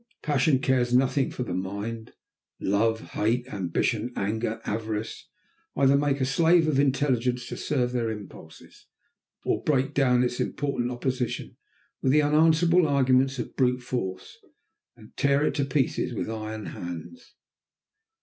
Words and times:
Passion 0.23 0.57
cares 0.57 0.95
nothing 0.95 1.29
for 1.29 1.43
the 1.43 1.53
mind. 1.53 2.13
Love, 2.59 3.01
hate, 3.11 3.45
ambition, 3.53 4.11
anger, 4.15 4.59
avarice, 4.65 5.27
either 5.75 5.95
make 5.95 6.19
a 6.19 6.25
slave 6.25 6.67
of 6.67 6.79
intelligence 6.79 7.45
to 7.49 7.55
serve 7.55 7.91
their 7.91 8.09
impulses, 8.09 8.87
or 9.45 9.63
break 9.63 9.93
down 9.93 10.23
its 10.23 10.39
impotent 10.39 10.89
opposition 10.89 11.55
with 12.01 12.11
the 12.13 12.23
unanswerable 12.23 12.87
argument 12.87 13.37
of 13.37 13.55
brute 13.55 13.83
force, 13.83 14.39
and 14.95 15.15
tear 15.17 15.45
it 15.45 15.53
to 15.53 15.65
pieces 15.65 16.15
with 16.15 16.27
iron 16.31 16.65
hands. 16.65 17.35